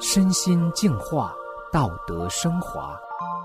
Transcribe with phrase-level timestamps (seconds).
[0.00, 1.34] 身心净化，
[1.70, 2.98] 道德升华。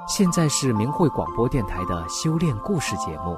[0.08, 3.38] 现在是明慧广播电台的修炼故事节目。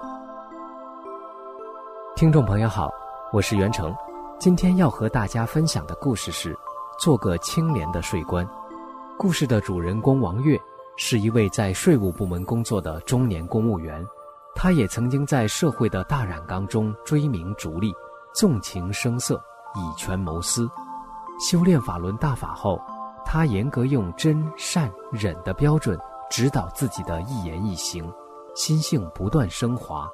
[2.16, 2.90] 听众朋友好，
[3.32, 3.96] 我是袁成，
[4.40, 6.58] 今天要和大家分享的故事是：
[7.00, 8.48] 做个清廉的税官。
[9.18, 10.60] 故事的主人公王月
[10.96, 14.06] 是一位在税务部门工作的中年公务员，
[14.56, 17.94] 他也曾经在社会的大染缸中追名逐利，
[18.34, 19.42] 纵情声色，
[19.76, 20.70] 以权谋私。
[21.40, 22.82] 修炼法轮大法后，
[23.26, 25.98] 他严格用真善忍的标准
[26.30, 28.12] 指导自己的一言一行，
[28.54, 30.10] 心性不断升华，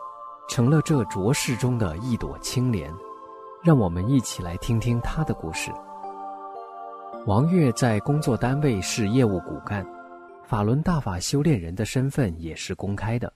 [0.47, 2.93] 成了这浊世中的一朵清莲。
[3.63, 5.71] 让我们一起来听听他的故事。
[7.25, 9.83] 王月在工作单位是业务骨干，
[10.43, 13.33] 法轮大法修炼人的身份也是公开的。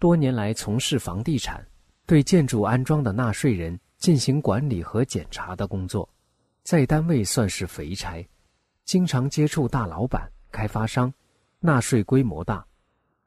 [0.00, 1.62] 多年来从事房地产，
[2.06, 6.08] 对建筑安装的纳税人进行管理和检查的工作，
[6.62, 8.26] 在单位算是肥差。
[8.86, 11.12] 经常接触大老板、开发商，
[11.58, 12.64] 纳税规模大，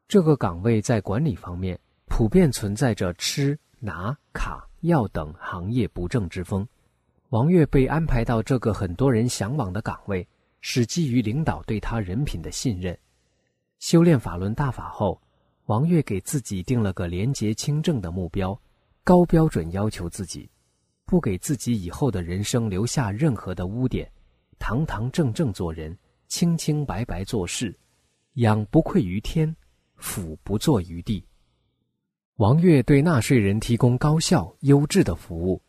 [0.07, 6.67] 这个岗位在管理方面普遍存在着吃、拿、卡、要等行业不正之风。
[7.29, 10.27] 王月被安排到这个很多人向往的岗位，
[10.61, 12.97] 是基于领导对他人品的信任。
[13.77, 15.21] 修炼法轮大法后，
[15.67, 18.59] 王月给自己定了个廉洁清正的目标，
[19.03, 20.49] 高标准要求自己，
[21.05, 24.11] 不给自己以后的人生留下任何的污点。
[24.59, 25.97] 堂堂正正做人，
[26.27, 27.73] 清清白白做事，
[28.33, 29.55] 养不愧于天，
[29.95, 31.25] 俯不怍于地。
[32.37, 35.61] 王月对纳税人提供高效优质的服务，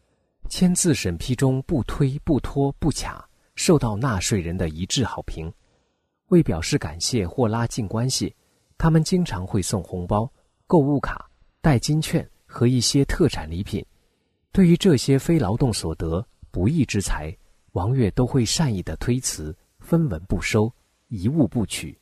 [0.49, 5.53] 签字审批中不推不拖不卡，受到纳税人的一致好评。
[6.29, 8.35] 为表示感谢或拉近关系，
[8.77, 10.31] 他们经常会送红包、
[10.67, 11.31] 购物卡、
[11.61, 13.85] 代金券和一些特产礼品。
[14.53, 17.37] 对于这些非劳动所得、不义之财，
[17.73, 20.73] 王月都会善意的推辞，分文不收，
[21.09, 21.99] 一物不取。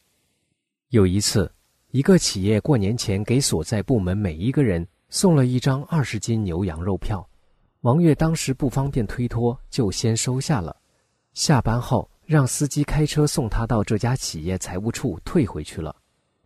[0.91, 1.50] 有一次，
[1.91, 7.27] 一个企业过年前给所在部门每一个人送了一张二十斤牛羊肉票，
[7.81, 10.77] 王月当时不方便推脱，就先收下了。
[11.32, 15.97] 下班后，让司机开车送他到这家企业财务处退回去了，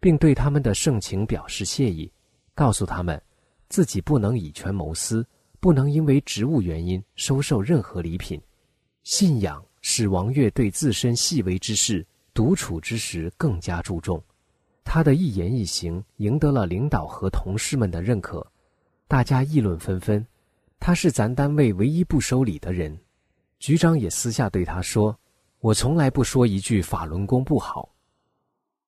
[0.07, 2.09] 并对他们的盛情表示谢意，
[2.55, 3.21] 告诉他们，
[3.69, 5.27] 自己不能以权谋私，
[5.59, 8.41] 不能因为职务原因收受任何礼品。
[9.03, 14.23] 信仰使王月对自身细微之事、独处之时更加注重。
[14.85, 18.47] 他的一言一行赢得了领导和同事们的认可，
[19.09, 20.25] 大家议论纷纷。
[20.79, 22.97] 他是咱单位唯一不收礼的人。
[23.59, 25.19] 局长也私下对他说
[25.59, 27.89] ：“我从来不说一句法轮功不好。”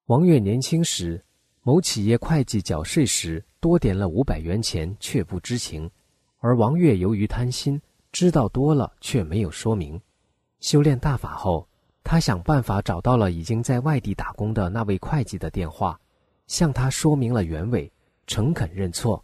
[0.09, 1.23] 王月年轻时，
[1.63, 5.91] 某企业会计缴税时多点了五百元钱，却不知情，
[6.39, 7.79] 而王月由于贪心，
[8.11, 10.01] 知道多了却没有说明。
[10.61, 11.69] 修炼大法后，
[12.03, 16.01] 他想办法找到了已经在外地打工的那位会计的电话，
[16.47, 17.93] 向他说明了原委，
[18.27, 19.23] 诚恳认错，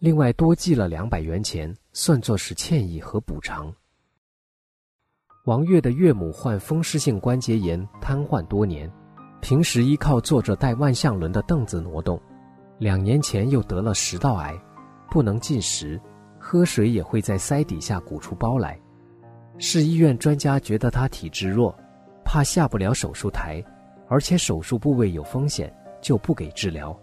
[0.00, 3.74] 另外多寄了两百元钱，算作是歉意和补偿。
[5.46, 8.92] 王月的岳母患风湿性关节炎，瘫痪多年，
[9.40, 12.20] 平时依靠坐着带万向轮的凳子挪动，
[12.78, 14.54] 两年前又得了食道癌，
[15.10, 16.00] 不能进食，
[16.38, 18.78] 喝水也会在腮底下鼓出包来。
[19.58, 21.74] 市医院专家觉得他体质弱，
[22.24, 23.64] 怕下不了手术台，
[24.08, 25.72] 而且手术部位有风险，
[26.02, 26.94] 就不给治疗。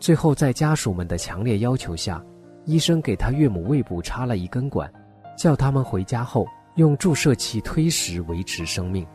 [0.00, 2.22] 最后在家属们的强烈要求下，
[2.64, 4.92] 医生给他岳母胃部插了一根管，
[5.38, 9.06] 叫他们回家后用注射器推食维持生命。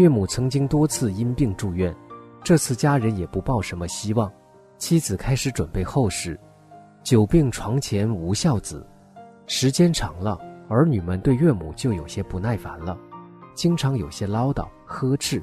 [0.00, 1.94] 岳母曾经多次因病住院，
[2.42, 4.32] 这次家人也不抱什么希望，
[4.78, 6.40] 妻子开始准备后事。
[7.02, 8.86] 久病床前无孝子，
[9.46, 10.38] 时间长了。
[10.70, 12.96] 儿女们对岳母就有些不耐烦了，
[13.54, 15.42] 经常有些唠叨呵斥。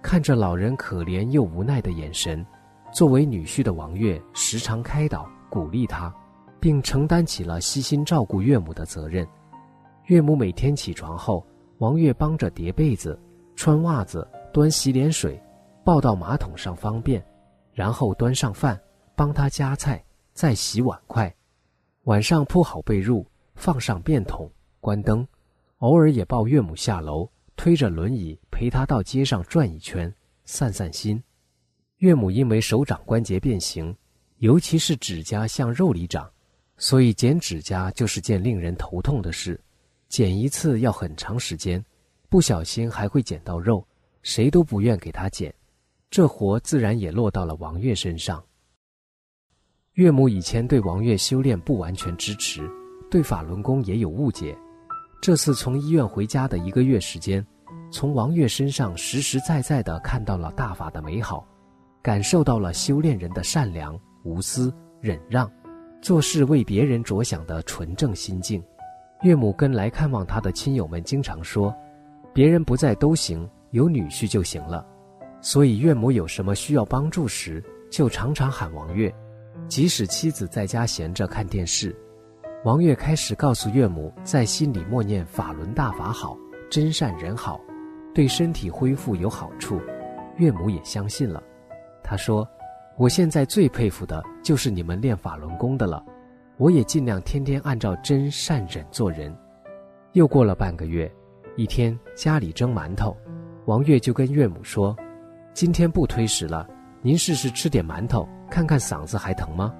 [0.00, 2.46] 看着老人可怜又无奈的眼神，
[2.92, 6.14] 作为女婿的王月时常开导鼓励他，
[6.60, 9.26] 并承担起了悉心照顾岳母的责任。
[10.04, 11.44] 岳母每天起床后，
[11.78, 13.18] 王月帮着叠被子、
[13.58, 15.36] 穿袜子、端洗脸水，
[15.84, 17.20] 抱到马桶上方便，
[17.72, 18.80] 然后端上饭，
[19.16, 20.00] 帮他夹菜，
[20.32, 21.34] 再洗碗筷。
[22.04, 23.26] 晚上铺好被褥，
[23.56, 24.48] 放上便桶。
[24.78, 25.26] 关灯，
[25.78, 30.14] 偶尔也抱岳母下楼，推着轮椅陪她到街上转一圈，
[30.44, 31.20] 散散心。
[31.96, 33.92] 岳母因为手掌关节变形，
[34.36, 36.30] 尤其是指甲向肉里长，
[36.76, 39.60] 所以剪指甲就是件令人头痛的事。
[40.08, 41.84] 剪一次要很长时间，
[42.28, 43.86] 不小心还会剪到肉，
[44.22, 45.54] 谁都不愿给他剪。
[46.10, 48.42] 这活自然也落到了王月身上。
[49.94, 52.68] 岳母以前对王月修炼不完全支持。
[53.10, 54.54] 对法轮功也有误解。
[55.20, 57.44] 这次从医院回家的一个月时间，
[57.90, 61.48] 从王月身上实实在在地看到了大法的美好，
[62.02, 64.70] 感受到了修炼人的善良、无私、
[65.00, 65.50] 忍让，
[66.02, 68.62] 做事为别人着想的纯正心境。
[69.22, 71.74] 岳母跟来看望他的亲友们经常说
[72.32, 74.86] ：“别人不在都行，有女婿就行了。”
[75.40, 79.12] 所以岳母有什么需要帮助时，就常常喊王月。
[79.68, 81.94] 即使妻子在家闲着看电视，
[82.64, 86.36] 王月开始告诉岳母，在心里默念“法轮大法好，
[86.70, 87.60] 真善人好”，
[88.14, 89.80] 对身体恢复有好处。
[90.38, 91.42] 岳母也相信了。
[92.02, 92.48] 她说
[92.96, 96.04] ：“我现在最佩服的就是你们练法轮功的了。”
[96.58, 99.32] 我也尽量天天按照真善忍做人。
[100.14, 101.08] 又过了半个月，
[101.58, 103.16] 一天家里蒸馒头，
[103.66, 104.96] 王月就跟岳母说
[105.52, 106.64] ：“今天不推食了，
[107.02, 109.74] 您试试吃点馒头，看看嗓子还疼吗？”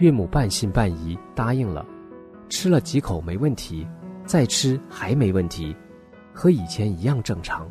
[0.00, 1.82] 岳母半信半疑答应了，
[2.50, 3.88] 吃了几口没问题，
[4.26, 5.74] 再吃还没问题，
[6.30, 7.66] 和以前一样正常。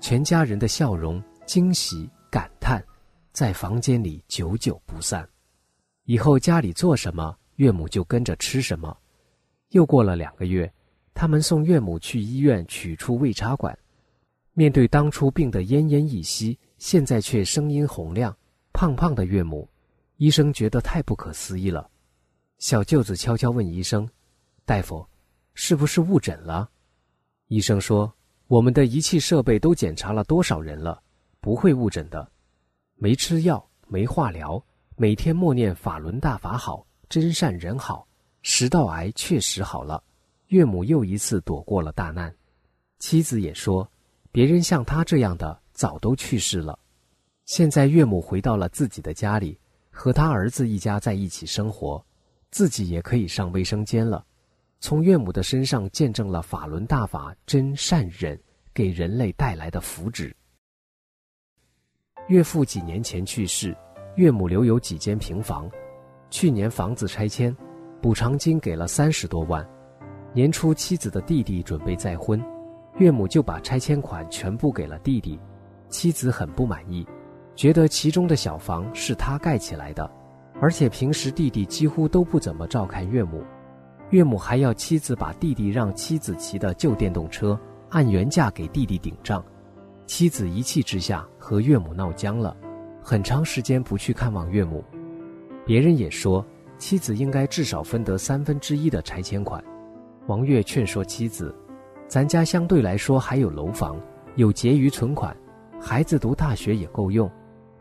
[0.00, 2.84] 全家人的笑容、惊喜、感叹，
[3.30, 5.24] 在房间里久久不散。
[6.06, 8.96] 以后家里做什么，岳母就跟着吃什么。
[9.70, 10.68] 又过了两个月，
[11.14, 13.76] 他们送岳母去医院取出胃插管。
[14.52, 18.36] 面对当初病得奄奄一息，现在却声音洪亮、
[18.72, 19.68] 胖胖的岳母，
[20.16, 21.88] 医生觉得太不可思议了。
[22.58, 24.08] 小舅子悄悄问医生
[24.66, 25.06] ：“大夫，
[25.54, 26.68] 是不是误诊了？”
[27.48, 28.12] 医生说
[28.46, 31.02] ：“我们的仪器设备都检查了多少人了，
[31.40, 32.30] 不会误诊的。
[32.96, 34.64] 没吃药，没化疗，
[34.96, 38.08] 每天默念法轮大法好。”真善人好，
[38.42, 40.02] 食道癌确实好了，
[40.48, 42.34] 岳母又一次躲过了大难。
[42.98, 43.90] 妻子也说，
[44.30, 46.78] 别人像他这样的早都去世了。
[47.44, 49.58] 现在岳母回到了自己的家里，
[49.90, 52.04] 和他儿子一家在一起生活，
[52.50, 54.24] 自己也可以上卫生间了。
[54.80, 58.38] 从岳母的身上见证了法轮大法真善忍
[58.72, 60.32] 给人类带来的福祉。
[62.28, 63.76] 岳父几年前去世，
[64.16, 65.70] 岳母留有几间平房。
[66.30, 67.54] 去年房子拆迁，
[68.00, 69.66] 补偿金给了三十多万。
[70.34, 72.44] 年初妻子的弟弟准备再婚，
[72.98, 75.38] 岳母就把拆迁款全部给了弟弟。
[75.88, 77.06] 妻子很不满意，
[77.54, 80.10] 觉得其中的小房是他盖起来的，
[80.60, 83.44] 而且平时弟弟几乎都不怎么照看岳母。
[84.10, 87.56] 岳母还要妻子把弟弟让妻子骑的旧电动车
[87.90, 89.42] 按原价给弟弟顶账。
[90.04, 92.56] 妻子一气之下和岳母闹僵了，
[93.00, 94.84] 很长时间不去看望岳母。
[95.64, 96.44] 别人也说，
[96.76, 99.62] 妻子应该至少分得三分之一的拆迁款。
[100.26, 101.54] 王月劝说妻子
[102.08, 104.00] ：“咱家相对来说还有楼房，
[104.36, 105.36] 有结余存款，
[105.78, 107.30] 孩子读大学也够用。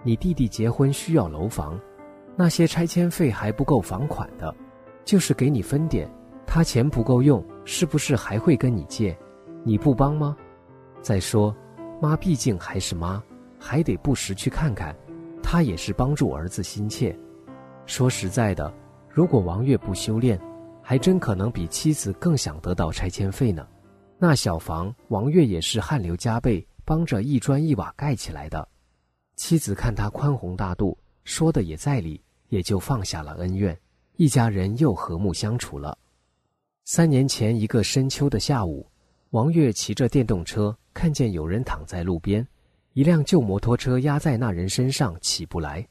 [0.04, 1.80] 你弟弟结婚需要楼房，
[2.36, 4.54] 那些拆迁费还不够房款的，
[5.06, 6.10] 就是给你分点，
[6.46, 9.18] 他钱不够用，是不是还会跟你借？
[9.64, 10.36] 你不帮吗？
[11.02, 11.56] 再说，
[12.02, 13.24] 妈毕竟还是妈，
[13.58, 14.94] 还得不时去看看，
[15.42, 17.18] 她也是帮助儿子心切。”
[17.86, 18.74] 说实在的，
[19.10, 20.38] 如果王月不修炼，
[20.84, 23.66] 还真可能比妻子更想得到拆迁费呢。
[24.20, 28.68] 那小房，王月也是汗流浃背帮着一砖一瓦盖起来的。
[29.36, 33.78] 妻子看他宽宏大度，说的也在理，也就放下了恩怨，
[34.18, 35.98] 一家人又和睦相处了。
[36.86, 38.86] 三年前一个深秋的下午，
[39.32, 42.46] 王月骑着电动车，看见有人躺在路边，
[42.92, 45.86] 一辆旧摩托车压在那人身上，起不来。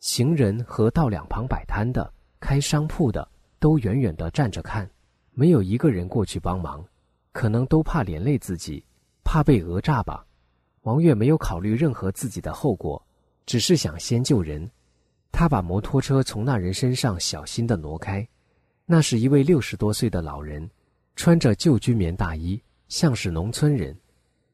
[0.00, 3.26] 行人和道两旁摆摊的、开商铺的
[3.58, 4.88] 都远远地站着看，
[5.32, 6.84] 没有一个人过去帮忙，
[7.32, 8.84] 可能都怕连累自己，
[9.24, 10.26] 怕被讹诈吧。
[10.82, 13.02] 王月没有考虑任何自己的后果，
[13.44, 14.70] 只是想先救人。
[15.32, 18.26] 他把摩托车从那人身上小心地挪开。
[18.84, 20.70] 那是一位六十多岁的老人，
[21.16, 23.94] 穿着旧军棉大衣，像是农村人。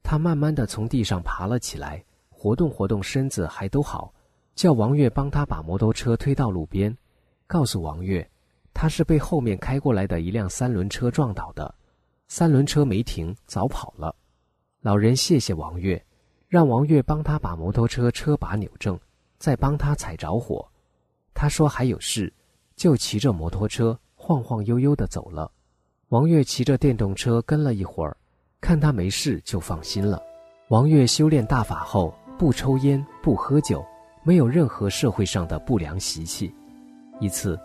[0.03, 4.13] 他慢慢地从地上爬了起来，活动活动身子，还都好。
[4.55, 6.97] 叫王月帮他把摩托车推到路边，
[7.47, 8.29] 告诉王月，
[8.75, 11.75] 他是被后面开过来的一辆三轮车撞倒的，
[12.29, 14.15] 三轮车没停，早跑了。
[14.81, 16.05] 老人谢谢王月，
[16.49, 18.99] 让王月帮他把摩托车车把扭正，
[19.39, 20.67] 再帮他踩着火。
[21.35, 22.33] 他说还有事，
[22.77, 25.51] 就骑着摩托车晃晃悠悠地走了。
[26.09, 28.17] 王月骑着电动车跟了一会儿，
[28.61, 30.21] 看他没事就放心了。
[30.69, 33.85] 王月修炼大法后，不抽烟，不喝酒。
[34.25, 36.55] 没有任何社会上的不良习气。
[37.19, 37.59] 一次，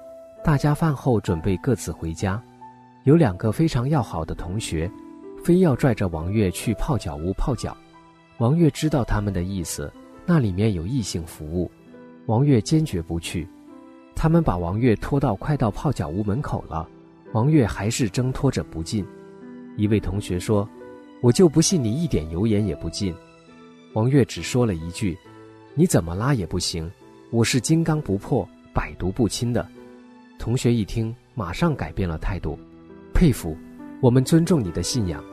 [0.47, 2.41] 大家饭后准备各自回家，
[3.03, 4.89] 有两个非常要好的同学，
[5.43, 7.75] 非要拽着王月去泡脚屋泡脚。
[8.37, 9.91] 王月知道他们的意思，
[10.25, 11.69] 那里面有异性服务，
[12.27, 13.45] 王月坚决不去。
[14.15, 16.87] 他们把王月拖到快到泡脚屋门口了，
[17.33, 19.05] 王月还是挣脱着不进。
[19.75, 20.65] 一位同学说
[21.19, 23.13] ：“我就不信你一点油盐也不进。”
[23.91, 25.17] 王月只说了一句
[25.75, 26.89] ：“你怎么拉也不行，
[27.31, 29.67] 我是金刚不破、百毒不侵的。”
[30.37, 32.57] 同学一听，马上改变了态度，
[33.13, 33.55] 佩服，
[34.01, 35.23] 我们尊重你的信仰。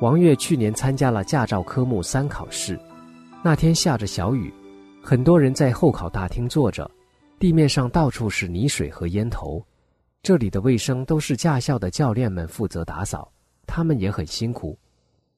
[0.00, 2.78] 王月去年参加了驾照科目三考试，
[3.42, 4.52] 那天下着小雨，
[5.02, 6.90] 很多人在候考大厅坐着，
[7.38, 9.64] 地面上到处是泥水和烟头，
[10.22, 13.30] 这里的卫生都是驾校的教练们负责打扫，
[13.66, 14.76] 他们也很辛苦。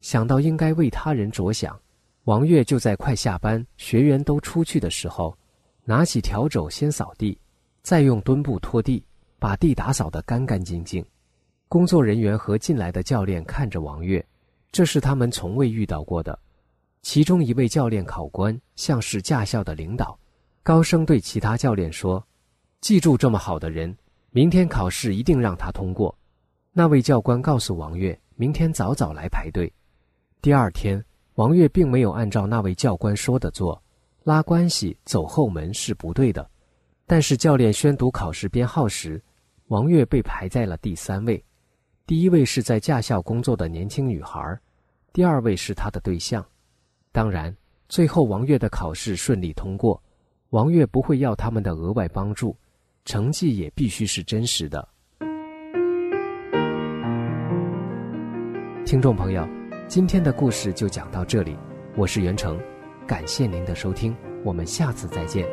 [0.01, 1.79] 想到应该为他人着想，
[2.25, 5.37] 王月就在快下班、学员都出去的时候，
[5.85, 7.39] 拿起笤帚先扫地，
[7.87, 9.01] 再用墩布拖地，
[9.39, 11.07] 把地打扫得干干净净。
[11.69, 14.27] 工作人员和进来的教练看着王月。
[14.73, 16.37] 这是他们从未遇到过的。
[17.03, 20.19] 其中一位教练考官像是驾校的领导，
[20.65, 22.21] 高声对其他教练说
[22.83, 23.97] ：“记住这么好的人，
[24.33, 26.13] 明天考试一定让他通过。”
[26.75, 29.73] 那位教官告诉王月：“明天早早来排队。”
[30.43, 31.01] 第二天，
[31.37, 33.81] 王月并没有按照那位教官说的做，
[34.25, 36.51] 拉关系走后门是不对的。
[37.07, 39.23] 但是教练宣读考试编号时，
[39.69, 41.43] 王月被排在了第三位。
[42.05, 44.59] 第一位是在驾校工作的年轻女孩。
[45.13, 46.45] 第二位是他的对象，
[47.13, 47.57] 当然，
[47.89, 50.03] 最后王月的考试顺利通过，
[50.51, 52.57] 王月不会要他们的额外帮助，
[53.05, 54.87] 成绩也必须是真实的。
[58.85, 59.49] 听众朋友，
[59.89, 61.57] 今天的故事就讲到这里，
[61.97, 62.61] 我是袁成，
[63.07, 65.47] 感谢您的收听，我们下次再见。